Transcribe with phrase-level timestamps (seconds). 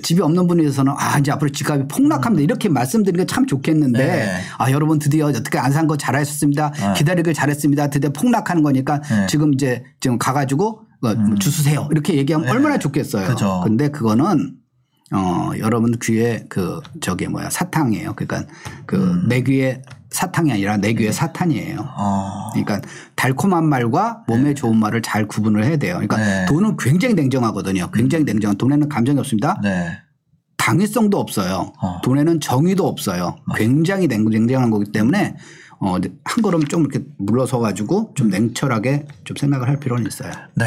[0.00, 4.40] 집이 없는 분에서는 아 이제 앞으로 집값이 폭락합니다 이렇게 말씀드리는 게 참 좋겠는데 네.
[4.58, 6.94] 아 여러분 드디어 어떻게 안 산 거 잘하셨습니다 네.
[6.96, 9.26] 기다리길 잘했습니다 드디어 폭락하는 거니까 네.
[9.28, 12.52] 지금 이제 지금 가가지고 어, 주수세요 이렇게 얘기하면 네.
[12.52, 13.28] 얼마나 좋겠어요.
[13.28, 13.60] 그죠.
[13.64, 14.54] 근데 그거는
[15.12, 18.12] 어 여러분 귀에 그 저기 뭐야 사탕이에요.
[18.14, 18.50] 그러니까
[18.86, 19.28] 그 음.
[19.28, 21.78] 내 귀에 사탕이 아니라 내 귀에 사탄이에요.
[21.96, 22.48] 어.
[22.52, 22.80] 그러니까
[23.16, 25.94] 달콤한 말과 몸에 좋은 말을 잘 구분을 해야 돼요.
[25.94, 26.46] 그러니까 네.
[26.46, 27.90] 돈은 굉장히 냉정하거든요.
[27.92, 28.56] 굉장히 냉정.
[28.58, 29.58] 돈에는 감정이 없습니다.
[29.62, 29.98] 네.
[30.56, 31.72] 당위성도 없어요.
[31.80, 32.00] 어.
[32.02, 33.36] 돈에는 정의도 없어요.
[33.56, 35.36] 굉장히 냉- 냉정한 거기 때문에
[35.82, 40.30] 어, 한 걸음 좀 이렇게 물러서 가지고 좀 냉철하게 좀 생각을 할 필요는 있어요.
[40.54, 40.66] 네.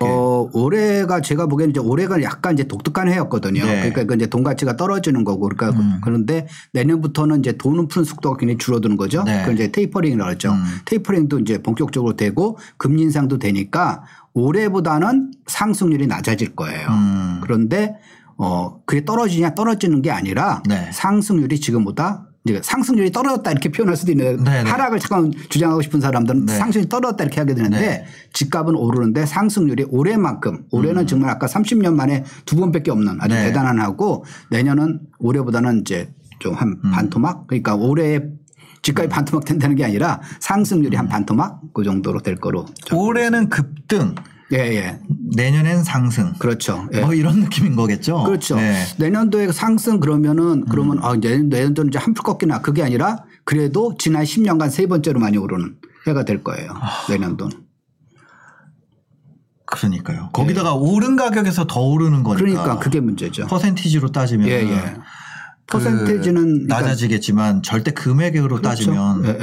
[0.00, 3.64] 어, 올해가 제가 보기에는 이제 올해가 약간 이제 독특한 해였거든요.
[3.64, 3.76] 네.
[3.80, 6.00] 그러니까 그 이제 돈 가치가 떨어지는 거고 그러니까 음.
[6.04, 9.24] 그런데 내년부터는 이제 돈을 푸는 속도가 굉장히 줄어드는 거죠.
[9.24, 9.40] 네.
[9.40, 10.52] 그걸 이제 테이퍼링이라고 그랬죠.
[10.52, 10.62] 음.
[10.84, 16.88] 테이퍼링도 이제 본격적으로 되고 금리 인상도 되니까 올해보다는 상승률이 낮아질 거예요.
[16.90, 17.40] 음.
[17.42, 17.96] 그런데
[18.36, 20.90] 어 그게 떨어지냐 떨어지는 게 아니라 네.
[20.92, 24.70] 상승률이 지금보다 이제 상승률이 떨어졌다 이렇게 표현할 수도 있는데 네, 네.
[24.70, 26.58] 하락을 잠깐 주장하고 싶은 사람들은 네.
[26.58, 28.04] 상승률이 떨어졌다 이렇게 하게 되는데 네.
[28.34, 33.38] 집값은 오르는데 상승률이 올해만큼 올해는 정말 아까 30년 만에 두 번밖에 없는 아주 음.
[33.38, 33.46] 네.
[33.46, 36.90] 대단한 하고 내년은 올해보다는 이제 좀한 음.
[36.90, 38.20] 반토막 그러니까 올해
[38.82, 44.14] 집값이 반토막 된다는 게 아니라 상승률이 한 반토막 그 정도로 될 거로 올해는 급등,
[44.52, 44.98] 예, 예.
[45.36, 46.32] 내년엔 상승.
[46.38, 46.86] 그렇죠.
[46.92, 47.00] 예.
[47.00, 48.24] 뭐 이런 느낌인 거겠죠.
[48.24, 48.56] 그렇죠.
[48.56, 48.84] 네.
[48.98, 54.70] 내년도에 상승 그러면은 그러면 아, 내년, 내년도는 이제 한풀 꺾이나 그게 아니라 그래도 지난 10년간
[54.70, 56.72] 세 번째로 많이 오르는 해가 될 거예요.
[56.74, 57.06] 아.
[57.08, 57.64] 내년도는.
[59.66, 60.30] 그러니까요.
[60.32, 62.46] 거기다가 오른 가격에서 더 오르는 거니까.
[62.46, 62.52] 네.
[62.52, 63.46] 그러니까 그게 문제죠.
[63.46, 64.94] 퍼센티지로 따지면 예, 예.
[65.66, 68.62] 퍼센테이지는 그러니까 낮아지겠지만 절대 금액으로 그렇죠.
[68.62, 69.38] 따지면 예,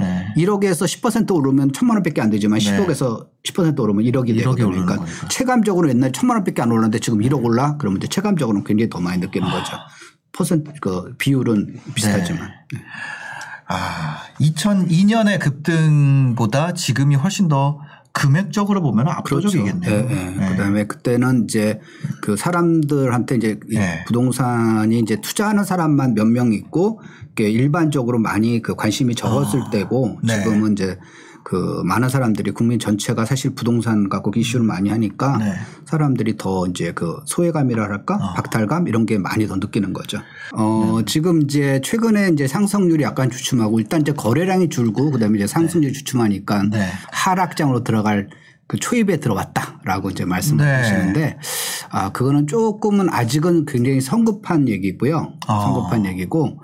[0.00, 0.13] 예.
[0.36, 0.44] 네.
[0.44, 2.64] 1억에서 10% 오르면 천만 원밖에 안 되지만 네.
[2.78, 4.70] 10억에서 10% 오르면 1억이 1억이 되거든요.
[4.70, 5.28] 그러니까 거니까.
[5.28, 9.18] 체감적으로 옛날에 천만 원밖에 안 올랐는데 지금 1억 올라 그러면 이제 체감적으로는 굉장히 더 많이
[9.18, 9.72] 느끼는 거죠.
[10.32, 12.50] 퍼센트 그 비율은 비슷하지만.
[13.66, 17.80] 아, 2002년의 급등보다 지금이 훨씬 더
[18.12, 19.90] 금액적으로 보면 압도적이겠네요.
[19.90, 20.24] 예, 예.
[20.38, 20.48] 네.
[20.50, 21.80] 그다음에 그때는 이제
[22.22, 24.04] 그 사람들한테 이제 이 네.
[24.06, 27.00] 부동산이 이제 투자하는 사람만 몇 명 있고
[27.42, 30.38] 일반적으로 많이 그 관심이 적었을 때고 네.
[30.38, 30.98] 지금은 이제
[31.44, 35.52] 그 많은 사람들이 국민 전체가 사실 부동산 갖고 이슈를 많이 하니까 네.
[35.84, 38.32] 사람들이 더 이제 그 소외감이라 할까 어.
[38.34, 40.18] 박탈감 이런 게 많이 더 느끼는 거죠.
[40.54, 45.92] 어 지금 이제 최근에 이제 상승률이 약간 주춤하고 일단 이제 거래량이 줄고 그다음에 이제 상승률이
[45.92, 46.88] 주춤하니까 네.
[47.12, 48.28] 하락장으로 들어갈
[48.66, 50.72] 그 초입에 들어왔다라고 이제 말씀을 네.
[50.72, 51.38] 하시는데
[51.90, 55.34] 아 그거는 조금은 아직은 굉장히 성급한 얘기고요.
[55.46, 55.60] 아.
[55.60, 56.58] 성급한 얘기고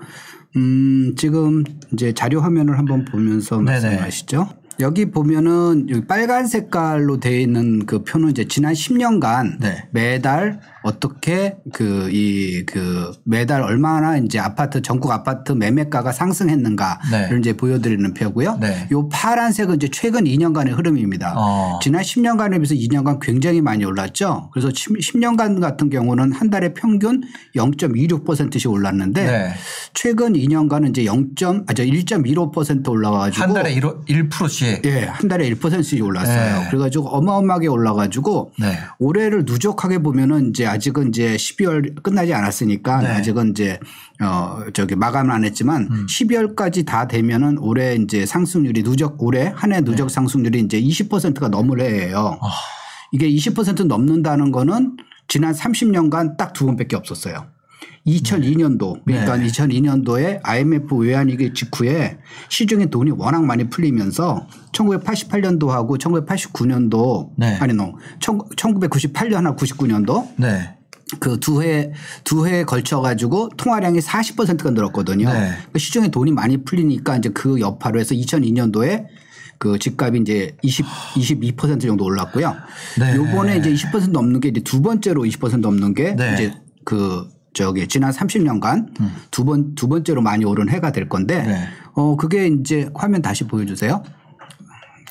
[0.55, 1.63] 음 지금
[1.93, 3.59] 이제 자료 화면을 한번 보면서.
[3.59, 4.47] 말씀하시죠.
[4.79, 9.87] 여기 보면은 여기 빨간 색깔로 되어 있는 그 표는 이제 지난 10년간 네.
[9.91, 17.37] 매달 어떻게 그이그 매달 얼마나 이제 아파트 전국 아파트 매매가가 상승했는가를 네.
[17.39, 18.57] 이제 보여드리는 표고요.
[18.59, 18.87] 네.
[18.91, 21.35] 요 파란색은 이제 최근 2년간의 흐름입니다.
[21.37, 21.79] 어.
[21.81, 24.49] 지난 10년간에 비해서 2년간 굉장히 많이 올랐죠.
[24.53, 27.21] 그래서 10년간 같은 경우는 한 달에 평균
[27.55, 29.53] 0.26%씩 올랐는데 네.
[29.93, 31.21] 최근 2년간은 이제 0.
[31.67, 34.85] 아저 1.15% 올라가지고 한 달에 1, 1%씩.
[34.85, 36.61] 예, 한 달에 1%씩 올랐어요.
[36.61, 36.67] 네.
[36.69, 38.77] 그래가지고 어마어마하게 올라가지고 네.
[38.99, 43.07] 올해를 누적하게 보면은 이제 아직은 이제 12월 끝나지 않았으니까 네.
[43.09, 43.79] 아직은 이제
[44.21, 46.05] 어 저기 마감은 안 했지만 음.
[46.07, 51.79] 12월까지 다 되면은 올해 이제 상승률이 누적 올해 한 해 누적 상승률이 이제 20%가 넘을
[51.81, 52.37] 해예요.
[52.41, 52.49] 아.
[53.13, 57.47] 이게 20% 넘는다는 거는 지난 30년간 딱 두 번밖에 없었어요.
[58.07, 59.45] 2002년도 그러니까 네.
[59.47, 62.17] 2002년도에 IMF 외환위기 직후에
[62.49, 67.57] 시중에 돈이 워낙 많이 풀리면서 1988년도하고 1989년도 네.
[67.57, 70.77] 아니 노 1998년하고 99년도 네.
[71.19, 71.91] 그두 해
[72.23, 75.31] 두 해에 걸쳐 가지고 통화량이 40%가 늘었거든요.
[75.31, 75.51] 네.
[75.71, 79.05] 그 시중에 돈이 많이 풀리니까 이제 그 여파로 해서 2002년도에
[79.57, 82.55] 그 집값이 이제 20 22% 정도 올랐고요.
[82.99, 83.15] 네.
[83.15, 86.29] 요번에 이제 20% 넘는 게 이제 두 번째로 20% 넘는 게 네.
[86.29, 86.33] 음.
[86.33, 86.53] 이제
[86.85, 88.93] 그 저기 지난 30년간
[89.29, 91.67] 두번 두 번째로 많이 오른 해가 될 건데 네.
[91.93, 94.03] 어 그게 이제 화면 다시 보여 주세요.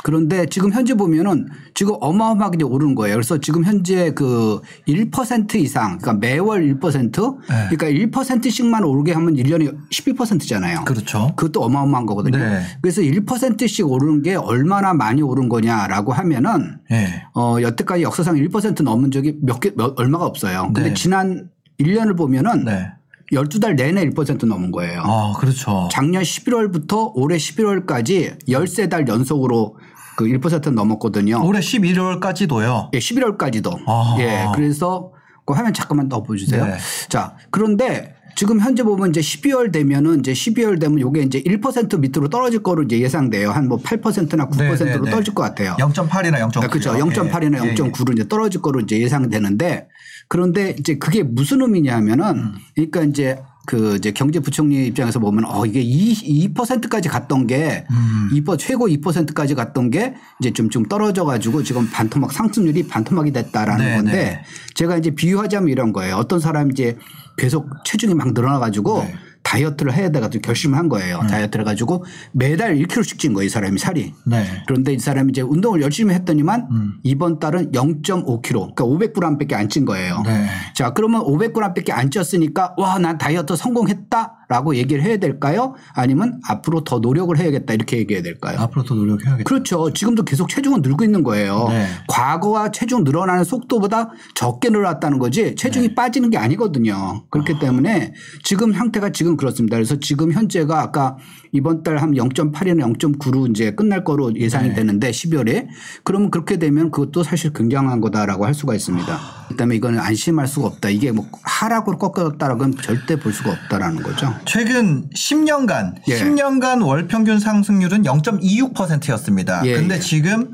[0.03, 3.17] 그런데 지금 현재 보면은 지금 어마어마하게 오르는 거예요.
[3.17, 7.69] 그래서 지금 현재 그 1% 이상, 그러니까 매월 1%, 네.
[7.71, 10.85] 그러니까 1%씩만 오르게 하면 1년에 12%잖아요.
[10.85, 11.33] 그렇죠.
[11.37, 12.39] 그것도 어마어마한 거거든요.
[12.39, 12.63] 네.
[12.81, 17.25] 그래서 1%씩 오르는 게 얼마나 많이 오른 거냐라고 하면은 예.
[17.35, 20.71] 어, 여태까지 역사상 1% 넘은 적이 몇 개, 몇, 얼마가 없어요.
[20.73, 20.95] 근데 네.
[20.95, 21.51] 지난
[21.81, 22.93] 1년을 보면은 네.
[23.33, 25.03] 12달 내내 1% 넘은 거예요.
[25.05, 25.89] 아, 그렇죠.
[25.93, 29.77] 작년 11월부터 올해 11월까지 13달 연속으로
[30.17, 31.41] 그 1% 넘었거든요.
[31.47, 32.91] 올해 11월까지도요.
[32.93, 33.79] 예, 11월까지도.
[33.87, 34.17] 아.
[34.19, 34.47] 예.
[34.55, 35.13] 그래서
[35.47, 36.67] 그 화면 잠깐만 더 보여주세요.
[36.67, 36.77] 네.
[37.09, 42.29] 자, 그런데 지금 현재 보면 이제 12월 되면은 이제 12월 되면 요게 이제 1% 밑으로
[42.29, 43.51] 떨어질 거로 이제 예상돼요.
[43.53, 45.11] 한 뭐 8%나 9%로 네, 네, 네.
[45.11, 45.77] 떨어질 것 같아요.
[45.79, 46.65] 0.8이나 0.9.
[46.65, 46.93] 아, 그렇죠.
[46.93, 49.89] 0.8이나 예, 0.9로 이제 떨어질 거로 이제 예상되는데
[50.27, 52.55] 그런데 이제 그게 무슨 의미냐면은 음.
[52.75, 58.31] 그러니까 이제 그 이제 경제부총리 입장에서 보면 어 이게 2, 2%까지 갔던 게 음.
[58.33, 63.97] 2% 최고 2%까지 갔던 게 이제 좀좀 떨어져 가지고 지금 반토막 상승률이 반토막이 됐다라는 네,
[63.97, 64.45] 건데 네.
[64.75, 66.17] 제가 이제 비유하자면 이런 거예요.
[66.17, 66.97] 어떤 사람이 이제
[67.41, 69.15] 계속 체중이 막 늘어나 가지고 네.
[69.43, 71.21] 다이어트를 해야 돼 가지고 결심을 한 거예요.
[71.29, 73.47] 다이어트를 해 가지고 매달 1kg씩 찐 거예요.
[73.47, 74.13] 이 사람이 살이.
[74.27, 74.45] 네.
[74.67, 76.93] 그런데 이 사람이 이제 운동을 열심히 했더니만 음.
[77.03, 80.23] 이번 달은 0.5kg, 그러니까 500g밖에 안 찐 거예요.
[80.27, 80.47] 네.
[80.75, 85.75] 자, 그러면 500g밖에 안 쪘으니까 와, 난 다이어트 성공했다 라고 얘기를 해야 될까요?
[85.95, 88.59] 아니면 앞으로 더 노력을 해야겠다 이렇게 얘기해야 될까요?
[88.59, 89.45] 앞으로 더 노력해야겠다.
[89.45, 89.93] 그렇죠.
[89.93, 91.69] 지금도 계속 체중은 늘고 있는 거예요.
[91.69, 91.87] 네.
[92.09, 95.95] 과거와 체중 늘어나는 속도보다 적게 늘어났다는 거지 체중이 네.
[95.95, 97.27] 빠지는 게 아니거든요.
[97.31, 97.59] 그렇기 아.
[97.61, 98.13] 때문에
[98.43, 99.77] 지금 형태가 지금 그렇습니다.
[99.77, 101.17] 그래서 지금 현재가 아까
[101.53, 104.75] 이번 달 한 0.8이나 0.9로 이제 끝날 거로 예상이 네.
[104.75, 105.67] 되는데 12월에
[106.03, 109.19] 그러면 그렇게 되면 그것도 사실 굉장한 거다라고 할 수가 있습니다.
[109.49, 110.89] 그다음에 이거는 안심할 수가 없다.
[110.89, 114.33] 이게 뭐 하락으로 꺾였다라고는 절대 볼 수가 없다라는 거죠.
[114.47, 116.19] 최근 10년간 예.
[116.19, 119.63] 10년간 월 평균 상승률은 0.26%였습니다.
[119.65, 119.99] 예, 근데 예.
[119.99, 120.53] 지금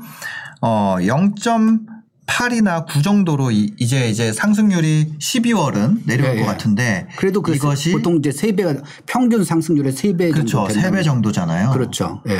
[0.61, 6.45] 어 0.8이나 9 정도로 이- 이제 이제 상승률이 12월은 내려올 예, 것 예.
[6.45, 8.75] 같은데 그래도 그 이것이 보통 이제 세 배가
[9.05, 10.67] 평균 상승률의 세배 정도 그렇죠.
[10.73, 11.71] 된다는 3배 정도잖아요.
[11.71, 12.21] 그렇죠.
[12.29, 12.39] 예.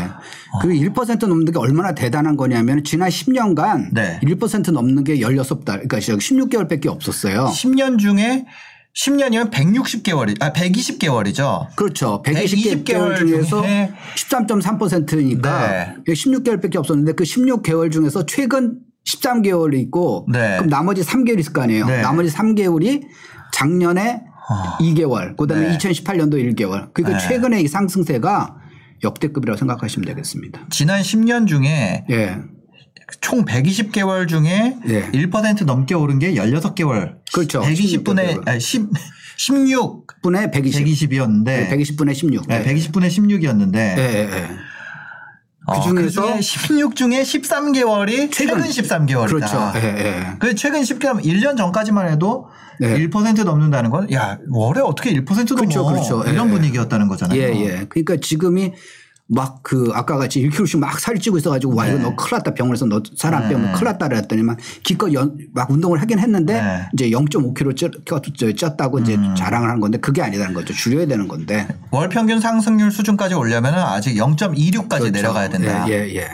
[0.62, 4.20] 그1% 넘는 게 얼마나 대단한 거냐면 지난 10년간 네.
[4.24, 7.46] 1% 넘는 게 16달, 그러니까 16개월밖에 없었어요.
[7.46, 8.46] 10년 중에
[8.98, 11.76] 10년이면 160개월이 아 120개월이죠.
[11.76, 12.22] 그렇죠.
[12.24, 16.14] 120 120개월 개월 중에서 중에 13.3%니까 네.
[16.14, 20.56] 16개월밖에 없었는데 그 16개월 중에서 최근 13개월이 있고 네.
[20.58, 21.86] 그럼 나머지 3개월 있을 거 아니에요.
[21.86, 22.02] 네.
[22.02, 23.04] 나머지 3개월이
[23.54, 24.78] 작년에 어.
[24.80, 25.78] 2개월, 그다음에 네.
[25.78, 26.94] 2018년도 1개월.
[26.94, 27.28] 그러니까 네.
[27.28, 28.56] 최근에 이 상승세가
[29.04, 30.68] 역대급이라고 생각하시면 되겠습니다.
[30.70, 32.38] 지난 10년 중에 예.
[33.22, 35.12] 총 120개월 중에 네.
[35.12, 37.16] 1% 넘게 오른 게 16개월.
[37.34, 37.62] 그렇죠.
[37.62, 38.48] 120분의 16개월.
[38.48, 38.88] 아, 10
[39.38, 40.84] 16 분에 120.
[40.84, 42.48] 120 이었는데 120분에 16.
[42.48, 44.50] 네, 120분의 16이었는데 예, 예, 예.
[45.68, 48.64] 어, 그중에서 그중에 16 중에 13개월이 최근, 최근.
[48.64, 49.28] 13개월이다.
[49.28, 49.72] 그렇죠.
[49.76, 50.28] 예, 예.
[50.40, 52.48] 그 최근 10개월 1년 전까지만 해도
[52.80, 52.98] 네.
[53.08, 55.56] 1% 넘는다는 건 야, 월에 어떻게 1% 넘어?
[55.56, 56.24] 그렇죠, 그렇죠.
[56.24, 56.52] 이런 예.
[56.52, 57.40] 분위기였다는 거잖아요.
[57.40, 57.86] 예, 예.
[57.90, 58.74] 그러니까 지금이
[59.30, 62.04] 막 그 아까 같이 1kg씩 막 살이 찌고 있어가지고 와 이거 네.
[62.04, 63.72] 너 큰일 났다 병원에서 너 살 안 빼면 네.
[63.74, 66.82] 큰일 났다 그랬더니만 기껏 연, 막 운동을 하긴 했는데 네.
[66.94, 68.22] 이제 0.5kg 쪘,
[68.56, 69.36] 쪘다고 이제 음.
[69.36, 70.74] 자랑을 하는 건데 그게 아니라는 거죠.
[70.74, 71.68] 줄여야 되는 건데.
[71.92, 75.10] 월 평균 상승률 수준까지 오려면 아직 0.26까지 그렇죠.
[75.12, 75.86] 내려가야 된다.
[75.90, 76.16] 예, 예.
[76.16, 76.28] 예.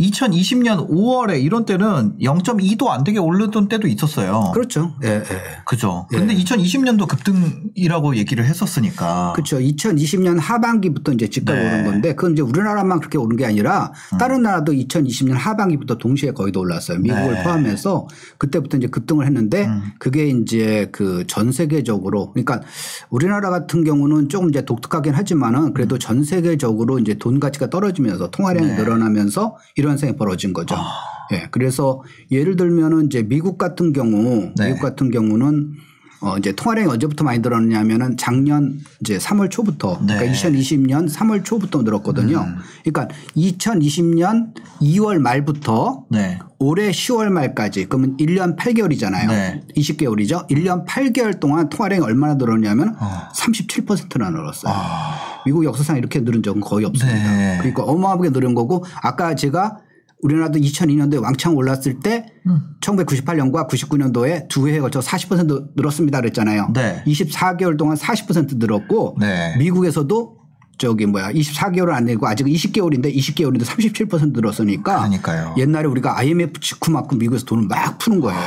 [0.00, 4.50] 2020년 5월에 이런 때는 0.2도 안 되게 오르던 때도 있었어요.
[4.54, 4.94] 그렇죠.
[5.04, 5.22] 예, 예.
[5.64, 6.06] 그죠.
[6.12, 6.18] 예.
[6.18, 9.32] 근데 2020년도 급등이라고 얘기를 했었으니까.
[9.34, 9.58] 그렇죠.
[9.58, 11.68] 2020년 하반기부터 이제 집값이 네.
[11.68, 16.52] 오른 건데 그건 이제 우리나라만 그렇게 오른 게 아니라 다른 나라도 2020년 하반기부터 동시에 거의
[16.52, 16.98] 다 올랐어요.
[16.98, 17.42] 미국을 네.
[17.42, 19.82] 포함해서 그때부터 이제 급등을 했는데 음.
[19.98, 22.62] 그게 이제 그 전 세계적으로 그러니까
[23.10, 28.68] 우리나라 같은 경우는 조금 이제 독특하긴 하지만은 그래도 전 세계적으로 이제 돈 가치가 떨어지면서 통화량이
[28.68, 28.76] 네.
[28.76, 30.74] 늘어나면서 이런 현상이 벌어진 거죠.
[30.76, 31.16] 아.
[31.32, 31.48] 예.
[31.50, 34.68] 그래서 예를 들면은 이제 미국 같은 경우 네.
[34.68, 35.72] 미국 같은 경우는
[36.20, 40.16] 어 이제 통화량이 언제부터 많이 늘었냐면은 작년 이제 3월 초부터 네.
[40.16, 42.40] 그러니까 2020년 3월 초부터 늘었거든요.
[42.40, 42.56] 음.
[42.84, 46.38] 그러니까 2020년 2월 말부터 네.
[46.58, 49.28] 올해 10월 말까지 그러면 1년 8개월이잖아요.
[49.28, 49.62] 네.
[49.76, 50.48] 20개월이죠.
[50.48, 53.28] 1년 8개월 동안 통화량이 얼마나 늘었냐면 어.
[53.34, 54.72] 37%나 늘었어요.
[54.74, 55.42] 아.
[55.44, 57.18] 미국 역사상 이렇게 늘은 적은 거의 없습니다.
[57.18, 57.56] 네.
[57.58, 59.78] 그러니까 어마어마하게 늘은 거고 아까 제가
[60.22, 62.60] 우리나라도 2002년도에 왕창 올랐을 때 음.
[62.80, 66.70] 1998년과 99년도에 두 해에 걸쳐 40% 늘었습니다 그랬잖아요.
[66.74, 67.02] 네.
[67.06, 69.56] 24개월 동안 40% 늘었고 네.
[69.58, 70.36] 미국에서도
[70.78, 75.54] 저기 뭐야 24개월은 안 되고 아직 20개월인데 20개월인데 37% 늘었으니까 그러니까요.
[75.58, 78.40] 옛날에 우리가 IMF 직후만큼 미국에서 돈을 막 푸는 거예요.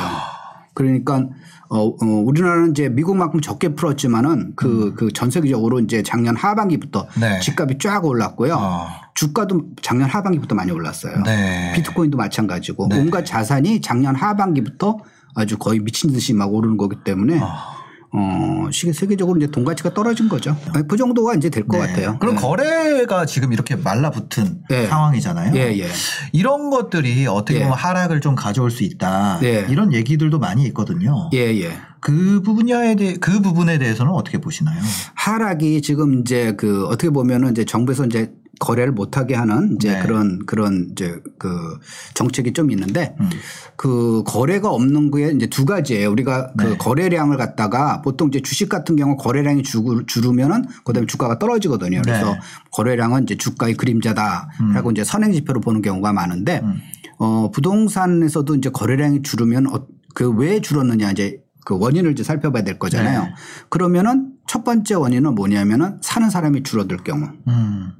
[0.80, 1.28] 그러니까
[1.68, 7.20] 어, 어, 우리나라는 이제 미국만큼 적게 풀었지만은 그, 그전 세계적으로 이제 작년 하반기부터 음.
[7.20, 7.38] 네.
[7.40, 8.56] 집값이 쫙 올랐고요.
[8.58, 8.86] 어.
[9.14, 11.22] 주가도 작년 하반기부터 많이 올랐어요.
[11.24, 11.72] 네.
[11.76, 12.98] 비트코인도 마찬가지고 네.
[12.98, 14.98] 온갖 자산이 작년 하반기부터
[15.34, 17.79] 아주 거의 미친 듯이 막 오르는 거기 때문에 아.
[18.12, 20.56] 어, 세계적으로 이제 돈 가치가 떨어진 거죠.
[20.88, 21.86] 그 정도가 이제 될것 네.
[21.86, 22.18] 같아요.
[22.18, 22.40] 그럼 네.
[22.40, 24.86] 거래가 지금 이렇게 말라붙은 네.
[24.86, 25.54] 상황이잖아요.
[25.56, 25.86] 예, 예.
[26.32, 27.62] 이런 것들이 어떻게 예.
[27.62, 29.38] 보면 하락을 좀 가져올 수 있다.
[29.40, 29.66] 네.
[29.68, 31.30] 이런 얘기들도 많이 있거든요.
[31.34, 31.70] 예, 예.
[32.00, 34.80] 그 부분에 대해 그 부분에 대해서는 어떻게 보시나요?
[35.14, 40.02] 하락이 지금 이제 그 어떻게 보면은 이제 정부에서 이제 거래를 못하게 하는 이제 네.
[40.02, 41.78] 그런 그런 이제 그
[42.14, 43.28] 정책이 좀 있는데 음.
[43.74, 46.10] 그 거래가 없는 게 이제 두 가지예요.
[46.10, 46.76] 우리가 그 네.
[46.76, 52.02] 거래량을 갖다가 보통 이제 주식 같은 경우 거래량이 줄- 줄으면은 그다음에 주가가 떨어지거든요.
[52.04, 52.38] 그래서 네.
[52.70, 56.74] 거래량은 이제 주가의 그림자다라고 이제 선행 지표로 보는 경우가 많은데 음.
[57.18, 62.78] 어 부동산에서도 이제 거래량이 줄으면 어, 그 왜 줄었느냐 이제 그 원인을 이제 살펴봐야 될
[62.78, 63.22] 거잖아요.
[63.22, 63.34] 네.
[63.70, 67.28] 그러면은 첫 번째 원인은 뭐냐면은 사는 사람이 줄어들 경우.
[67.48, 67.92] 음.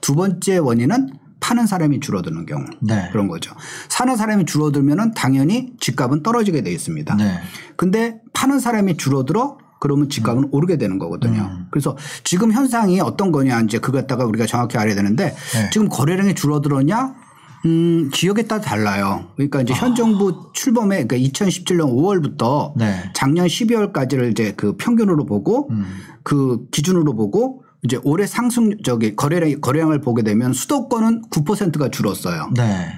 [0.00, 1.10] 두 번째 원인은
[1.40, 2.64] 파는 사람이 줄어드는 경우.
[2.80, 3.08] 네.
[3.12, 3.54] 그런 거죠.
[3.88, 7.14] 사는 사람이 줄어들면은 당연히 집값은 떨어지게 돼 있습니다.
[7.16, 7.38] 네.
[7.76, 11.42] 근데 파는 사람이 줄어들어 그러면 집값은 오르게 되는 거거든요.
[11.42, 11.66] 음.
[11.70, 15.70] 그래서 지금 현상이 어떤 거냐 이제 그거 갖다가 우리가 정확히 알아야 되는데 네.
[15.70, 17.14] 지금 거래량이 줄어들었냐?
[17.66, 19.28] 음, 지역에 따라 달라요.
[19.36, 19.76] 그러니까 이제 아.
[19.76, 23.10] 현 정부 출범에 그러니까 2017년 5월부터 네.
[23.14, 25.84] 작년 12월까지를 이제 그 평균으로 보고 음.
[26.22, 32.50] 그 기준으로 보고 이제 올해 상승 저기 거래량 거래량을 보게 되면 수도권은 9%가 줄었어요.
[32.56, 32.88] 네.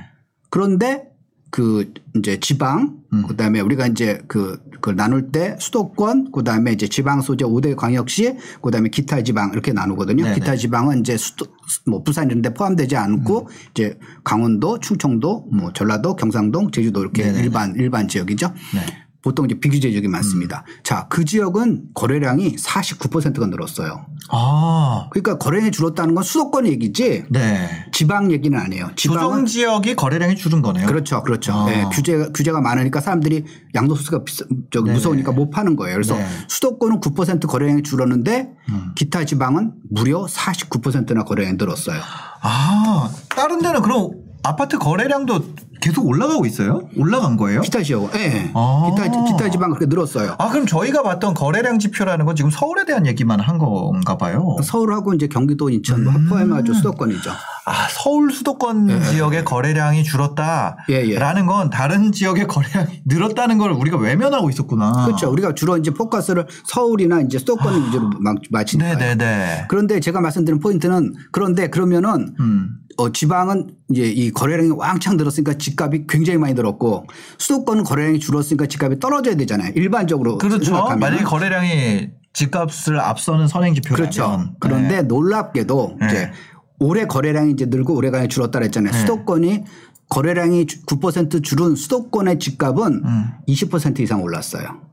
[0.51, 1.05] 그런데
[1.51, 3.27] 그 이제 지방 음.
[3.27, 8.89] 그다음에 우리가 이제 그, 그 나눌 때 수도권 그다음에 이제 지방 소재 5대 광역시 그다음에
[8.89, 10.25] 기타 지방 이렇게 나누거든요.
[10.25, 10.35] 네네.
[10.35, 11.47] 기타 지방은 이제 수도
[11.87, 13.47] 뭐 부산 이런 데 포함되지 않고 음.
[13.71, 17.45] 이제 강원도, 충청도, 뭐 전라도, 경상도, 제주도 이렇게 네네네.
[17.45, 18.53] 일반 일반 지역이죠.
[18.75, 19.08] 네.
[19.29, 20.65] 보통 이제 비규제 지역이 많습니다.
[20.67, 20.75] 음.
[20.83, 24.07] 자, 그 지역은 거래량이 49%가 늘었어요.
[24.31, 25.09] 아.
[25.11, 27.69] 그러니까 거래량이 줄었다는 건 수도권 얘기지 네.
[27.93, 28.93] 지방 얘기는 아니에요.
[28.97, 30.87] 조정 지역이 거래량이 줄은 거네요.
[30.87, 31.53] 그렇죠, 그렇죠.
[31.53, 31.67] 아.
[31.67, 33.45] 네, 규제 규제가 많으니까 사람들이
[33.75, 34.95] 양도소득가 비싸, 저기 네네.
[34.95, 35.97] 무서우니까 못 파는 거예요.
[35.97, 36.27] 그래서 네.
[36.49, 38.93] 수도권은 9% 거래량이 줄었는데 음.
[38.95, 42.01] 기타 지방은 무려 49%나 거래량이 늘었어요.
[42.41, 45.43] 아, 다른 데는 그럼 아파트 거래량도
[45.81, 46.89] 계속 올라가고 있어요?
[46.97, 47.61] 올라간 거예요?
[47.61, 48.29] 기타 지역, 예.
[48.29, 48.51] 네.
[48.55, 48.91] 아.
[48.91, 50.35] 기타 기타 지방 그렇게 늘었어요.
[50.39, 54.57] 아, 그럼 저희가 봤던 거래량 지표라는 건 지금 서울에 대한 얘기만 한 건가 봐요.
[54.63, 56.29] 서울하고 이제 경기도, 인천, 뭐 음.
[56.29, 57.31] 포함해가지고 수도권이죠.
[57.67, 60.79] 아, 서울 수도권 지역의 거래량이 줄었다.
[60.89, 61.19] 예, 예.
[61.19, 65.05] 라는 건 다른 지역의 거래량이 늘었다는 걸 우리가 외면하고 있었구나.
[65.05, 65.31] 그렇죠.
[65.31, 68.95] 우리가 주로 이제 포커스를 서울이나 이제 수도권 위주로 막 맞히니까요.
[68.95, 68.99] 아.
[68.99, 69.67] 네네네.
[69.69, 72.71] 그런데 제가 말씀드린 포인트는 그런데 그러면은 음.
[72.97, 77.07] 어, 지방은 이제 이 거래량이 왕창 늘었으니까 집값이 굉장히 많이 늘었고
[77.39, 79.73] 수도권은 거래량이 줄었으니까 집값이 떨어져야 되잖아요.
[79.75, 80.65] 일반적으로 그렇죠.
[80.65, 80.99] 생각하면.
[80.99, 83.97] 만약에 거래량이 집값을 앞서는 선행 지표라면.
[83.97, 84.55] 그렇죠.
[84.61, 85.03] 그런데 네.
[85.03, 86.07] 놀랍게도 네.
[86.07, 86.33] 이제
[86.79, 88.93] 올해 거래량이 이제 늘고 올해가 줄었다 그랬잖아요.
[88.93, 88.99] 네.
[89.01, 89.65] 수도권이
[90.09, 93.25] 거래량이 9% 줄은 수도권의 집값은 음.
[93.47, 94.88] 20% 이상 올랐어요.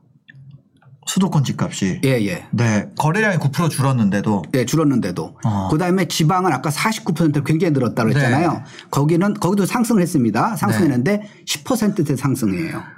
[1.06, 2.02] 수도권 집값이.
[2.04, 2.46] 예, 예.
[2.52, 2.90] 네.
[2.98, 4.44] 거래량이 9% 줄었는데도.
[4.52, 5.38] 네, 줄었는데도.
[5.46, 5.68] 어.
[5.72, 8.52] 그 다음에 지방은 아까 49% 굉장히 늘었다 그랬잖아요.
[8.52, 8.64] 네.
[8.90, 10.56] 거기는, 거기도 상승을 했습니다.
[10.56, 12.95] 상승했는데 10%대 상승이에요.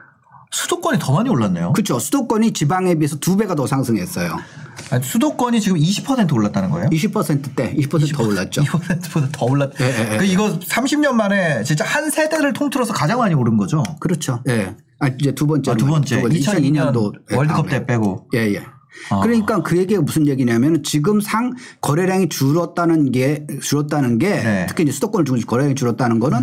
[0.51, 1.74] 수도권이 더 많이 올랐네요.
[1.74, 2.00] 그렇죠.
[2.00, 4.38] 수도권이 지방에 비해서 두 배가 더 상승했어요.
[4.89, 6.89] 아니, 수도권이 지금 20% 올랐다는 거예요?
[6.89, 8.62] 20%대 20%더 올랐죠.
[8.62, 9.72] 2%보다 더 올랐.
[9.82, 10.18] 예, 예, 예.
[10.18, 13.84] 그 이거 30년 만에 진짜 한 세대를 통틀어서 가장 많이 오른 거죠.
[14.00, 14.42] 그렇죠.
[14.48, 14.75] 예.
[15.00, 15.72] 아, 이제 두 번째.
[15.72, 16.22] 아, 두 번째.
[16.22, 18.30] 2002년 2002년도 월드컵 때 빼고.
[18.36, 18.63] 예, 예.
[19.10, 19.20] 아.
[19.20, 24.62] 그러니까 그 얘기가 무슨 얘기냐면 지금 상 거래량이 줄었다는 게 줄었다는 게 네.
[24.63, 24.66] 음.
[24.68, 26.39] 특히 이제 수도권을 중심 거래량이 줄었다는 거는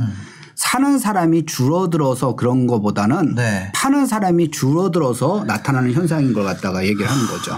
[0.74, 3.70] 사는 사람이 줄어들어서 그런 거보다는 네.
[3.76, 7.52] 파는 사람이 줄어들어서 나타나는 현상인 걸 갖다가 얘기를 하는 거죠.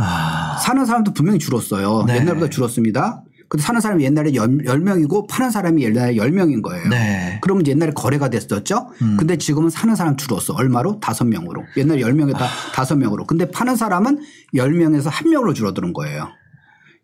[0.00, 0.56] 아.
[0.60, 2.02] 사는 사람도 분명히 줄었어요.
[2.08, 2.16] 네.
[2.16, 3.22] 옛날보다 줄었습니다.
[3.48, 6.88] 근데 사는 사람이 옛날에 10명이고 파는 사람이 옛날에 10명인 거예요.
[6.88, 7.38] 네.
[7.42, 8.90] 그러면 이제 옛날에 거래가 됐었죠.
[9.02, 9.16] 음.
[9.16, 10.54] 근데 지금은 사는 사람 줄었어.
[10.54, 10.98] 얼마로?
[10.98, 11.62] 다섯 명으로.
[11.76, 13.24] 옛날에 열 명에다 다섯 명으로.
[13.26, 14.18] 근데 파는 사람은
[14.56, 16.26] 열 명에서 한 명으로 줄어드는 거예요.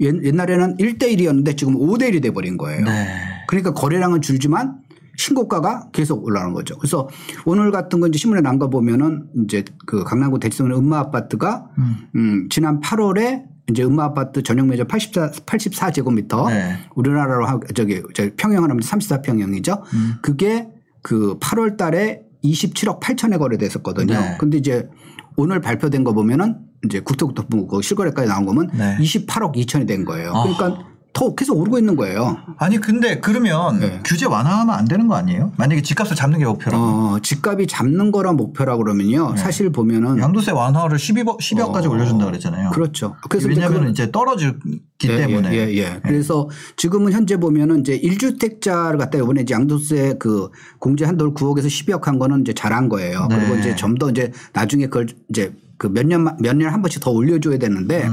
[0.00, 2.84] 옛- 옛날에는 1대1이었는데 지금 5대1이 돼버린 거예요.
[2.84, 3.06] 네.
[3.46, 4.78] 그러니까 거래량은 줄지만
[5.16, 6.76] 신고가가 계속 올라가는 거죠.
[6.78, 7.08] 그래서
[7.44, 11.66] 오늘 같은 거 이제 신문에 난 거 보면은 이제 그 강남구 대치동의 음마 아파트가
[12.14, 16.76] 음, 지난 8월에 이제 음마 아파트 전용 면적 84, 84제곱미터 네.
[16.94, 19.82] 우리나라로 하, 저기 저 평형을 하면 34평형이죠.
[19.94, 20.14] 음.
[20.22, 20.68] 그게
[21.02, 24.14] 그 8월 달에 27억 8천에 거래됐었거든요.
[24.14, 24.36] 네.
[24.38, 24.88] 근데 이제
[25.36, 28.96] 오늘 발표된 거 보면은 이제 국토국토부 그 실거래까지 나온 거면 네.
[29.00, 30.32] 28억 2천이 된 거예요.
[30.34, 30.42] 아.
[30.42, 32.36] 그러니까 더 계속 오르고 있는 거예요.
[32.58, 34.00] 아니 근데 그러면 네.
[34.04, 35.52] 규제 완화하면 안 되는 거 아니에요?
[35.56, 36.84] 만약에 집값을 잡는 게 목표라고.
[36.84, 39.36] 어, 집값이 잡는 거라 목표라 그러면요.
[39.36, 40.22] 사실 보면은 네.
[40.22, 42.70] 양도세 완화를 12억, 12억까지 어, 올려준다 그랬잖아요.
[42.70, 43.14] 그렇죠.
[43.30, 44.58] 그래서 왜냐하면 이제 떨어지기
[45.04, 45.50] 예, 때문에.
[45.50, 45.56] 네.
[45.56, 46.00] 예, 예, 예.
[46.02, 52.04] 그래서 지금은 현재 보면은 이제 1주택자를 갖다 이번에 이제 양도세 그 공제 한도를 9억에서 12억
[52.04, 53.28] 한 거는 이제 잘한 거예요.
[53.30, 53.38] 네.
[53.38, 57.00] 그리고 이제 좀 더 이제 나중에 그걸 이제 그 몇 년, 몇 년 한 번씩
[57.02, 58.08] 더 올려줘야 되는데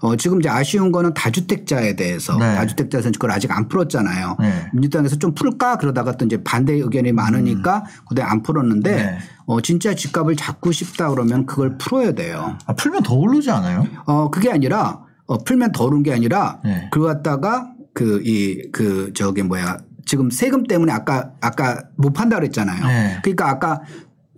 [0.00, 2.40] 어 지금 이제 아쉬운 거는 다주택자에 대해서 음.
[2.40, 2.54] 네.
[2.54, 4.36] 다주택자에서는 그걸 아직 안 풀었잖아요.
[4.40, 4.68] 네.
[4.72, 8.96] 민주당에서 좀 풀까 그러다가 또 이제 반대 의견이 많으니까 그때 안 풀었는데 음.
[8.96, 9.18] 네.
[9.46, 12.56] 어 진짜 집값을 잡고 싶다 그러면 그걸 풀어야 돼요.
[12.66, 13.84] 아, 풀면 더 오르지 않아요?
[14.06, 16.88] 어 그게 아니라 어 풀면 더 오른 게 아니라 네.
[16.92, 22.86] 그거 갖다가 그이그 저기 뭐야 지금 세금 때문에 아까 아까 못 판다 그랬잖아요.
[22.86, 23.18] 네.
[23.22, 23.80] 그러니까 아까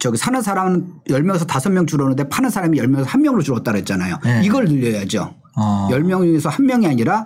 [0.03, 4.19] 저기 사는 사람은 10명에서 5명 줄었는데 파는 사람이 10명에서 1명으로 줄었다 그랬잖아요.
[4.25, 4.41] 네.
[4.43, 5.33] 이걸 늘려야죠.
[5.57, 5.89] 어.
[5.93, 7.25] 10명 중에서 1명이 아니라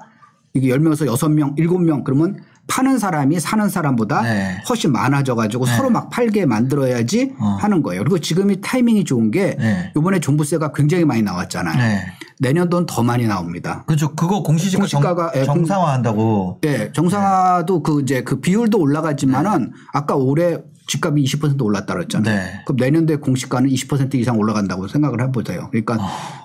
[0.52, 4.62] 이게 10명에서 6명, 7명 그러면 파는 사람이 사는 사람보다 네.
[4.68, 7.56] 훨씬 많아져 가지고 서로 막 팔게 만들어야지 어.
[7.59, 8.02] 하는 거예요.
[8.02, 9.92] 그리고 지금이 타이밍이 좋은 게 네.
[9.97, 11.78] 이번에 종부세가 굉장히 많이 나왔잖아요.
[11.78, 12.04] 네.
[12.40, 13.85] 내년도는 더 많이 나옵니다.
[13.87, 14.14] 그렇죠.
[14.14, 20.59] 그거 공시지가 공시가가, 예, 정, 상화한다고 예, 정상화도 그 이제 그 비율도 올라갔지만은 아까 올해
[20.87, 22.35] 집값이 20% 올랐다 그랬잖아요.
[22.35, 22.61] 네.
[22.64, 25.69] 그럼 내년도에 공시가는 20% 이상 올라간다고 생각을 해보세요.
[25.71, 25.99] 그러니까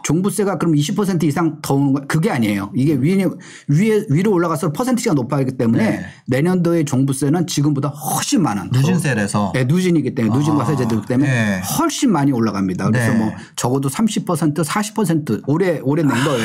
[0.03, 2.71] 종부세가 그럼 20% 이상 더 오는 거 그게 아니에요.
[2.75, 3.25] 이게 위에
[3.67, 6.05] 위에 위로 올라가서 퍼센티지가 높아지기 때문에 네.
[6.27, 9.51] 내년도의 종부세는 지금보다 훨씬 많은 누진세라서.
[9.53, 11.61] 네, 누진이기 때문에 누진 과 세제도이기 때문에 네.
[11.79, 12.85] 훨씬 많이 올라갑니다.
[12.89, 13.17] 그래서 네.
[13.19, 16.39] 뭐 적어도 30% 40% 올해 올해 낸 거에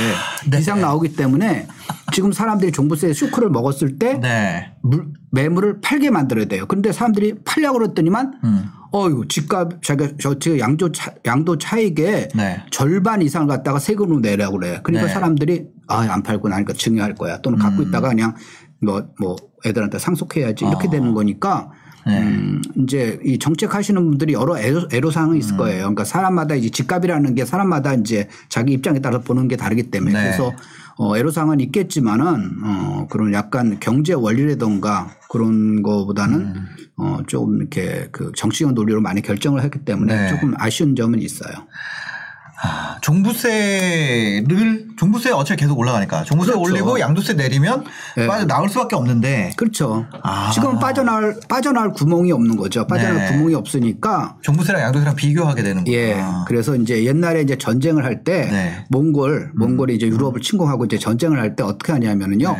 [0.51, 0.59] 네.
[0.59, 1.67] 이상 나오기 때문에
[2.13, 4.73] 지금 사람들이 종부세 쇼크를 먹었을 때 네.
[4.83, 6.67] 물- 매물을 팔게 만들어야 돼요.
[6.67, 8.71] 근데 사람들이 팔려고 그랬더니만 음.
[8.95, 12.63] 어유 집값 자기가 저 지금 양조 차, 양도 차익의 네.
[12.71, 14.81] 절반 이상을 갖다가 세금으로 내라고 그래.
[14.83, 15.13] 그러니까 네.
[15.13, 17.39] 사람들이 아안 팔고 나니까 증여할 거야.
[17.39, 17.89] 또는 갖고 음.
[17.89, 18.35] 있다가 그냥
[18.81, 20.91] 뭐뭐 애들한테 상속해야지 이렇게 어.
[20.91, 21.71] 되는 거니까
[22.07, 22.23] 네.
[22.23, 25.37] 음, 이제 이 정책하시는 분들이 여러 애로, 애로사항이 음.
[25.37, 25.79] 있을 거예요.
[25.81, 30.23] 그러니까 사람마다 이제 집값이라는 게 사람마다 이제 자기 입장에 따라서 보는 게 다르기 때문에 네.
[30.23, 30.53] 그래서
[30.99, 36.67] 어, 애로사항은 있겠지만은 어, 그런 약간 경제 원리라던가 그런 거보다는 음.
[36.97, 40.29] 어, 조금 이렇게 그 정치적 논리로 많이 결정을 했기 때문에 네.
[40.29, 41.53] 조금 아쉬운 점은 있어요.
[42.63, 46.71] 아, 종부세를 종부세 어차피 계속 올라가니까 종부세 그렇죠.
[46.71, 47.85] 올리고 양도세 내리면
[48.17, 48.27] 네.
[48.27, 50.07] 빠져 나올 수밖에 없는데 그렇죠.
[50.23, 50.51] 아.
[50.53, 52.87] 지금 빠져나올 빠져나올 구멍이 없는 거죠.
[52.87, 53.33] 빠져나올 네.
[53.33, 55.97] 구멍이 없으니까 종부세랑 양도세랑 비교하게 되는구나.
[55.97, 56.23] 예.
[56.47, 58.85] 그래서 이제 옛날에 이제 전쟁을 할때 네.
[58.91, 62.55] 몽골 몽골이 이제 유럽을 침공하고 이제 전쟁을 할 때 어떻게 하냐면은요.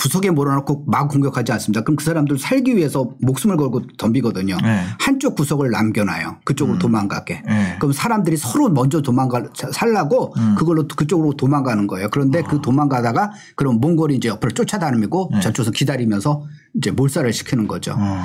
[0.00, 0.02] 네.
[0.02, 1.82] 구석에 몰아놓고 막 공격하지 않습니다.
[1.82, 4.56] 그럼 그 사람들 살기 위해서 목숨을 걸고 덤비거든요.
[4.62, 4.84] 네.
[4.98, 6.38] 한쪽 구석을 남겨놔요.
[6.44, 7.42] 그쪽으로 도망가게.
[7.46, 7.76] 네.
[7.78, 10.54] 그럼 사람들이 서로 먼저 도망가 살라고 음.
[10.56, 12.08] 그걸로 그쪽으로 도망가는 거예요.
[12.10, 15.40] 그런데 그 도망가다가 그럼 몽골이 이제 옆으로 쫓아다니고 네.
[15.40, 17.94] 저쪽에서 기다리면서 이제 몰살을 시키는 거죠.
[17.96, 18.22] 어.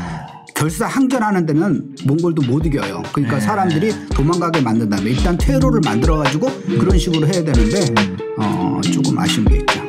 [0.56, 3.04] 결사 항전하는 데는 몽골도 못 이겨요.
[3.12, 3.42] 그러니까 네.
[3.42, 7.94] 사람들이 도망가게 만든다면 일단 퇴로를 만들어 가지고 그런 식으로 해야 되는데
[8.40, 9.85] 어 조금 아쉬운 게 있죠.